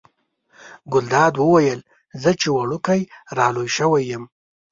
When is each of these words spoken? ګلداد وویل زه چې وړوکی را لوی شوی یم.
ګلداد 0.93 1.33
وویل 1.37 1.79
زه 2.21 2.31
چې 2.39 2.47
وړوکی 2.55 3.01
را 3.37 3.47
لوی 3.55 3.69
شوی 3.77 4.03
یم. 4.11 4.23